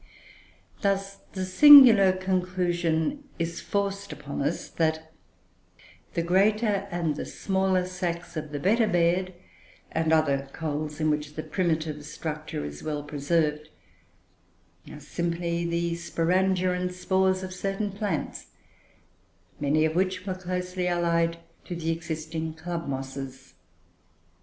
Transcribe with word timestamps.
Thus, 0.81 1.17
the 1.33 1.45
singular 1.45 2.11
conclusion 2.11 3.25
is 3.37 3.61
forced 3.61 4.11
upon 4.11 4.41
us, 4.41 4.67
that 4.67 5.13
the 6.15 6.23
greater 6.23 6.87
and 6.89 7.15
the 7.15 7.23
smaller 7.27 7.85
sacs 7.85 8.35
of 8.35 8.51
the 8.51 8.57
"Better 8.59 8.87
Bed" 8.87 9.35
and 9.91 10.11
other 10.11 10.49
coals, 10.53 10.99
in 10.99 11.11
which 11.11 11.35
the 11.35 11.43
primitive 11.43 12.03
structure 12.03 12.65
is 12.65 12.81
well 12.81 13.03
preserved, 13.03 13.69
are 14.91 14.99
simply 14.99 15.65
the 15.65 15.93
sporangia 15.93 16.71
and 16.71 16.91
spores 16.95 17.43
of 17.43 17.53
certain 17.53 17.91
plants, 17.91 18.47
many 19.59 19.85
of 19.85 19.93
which 19.95 20.25
were 20.25 20.33
closely 20.33 20.87
allied 20.87 21.37
to 21.65 21.75
the 21.75 21.91
existing 21.91 22.55
club 22.55 22.87
mosses. 22.87 23.53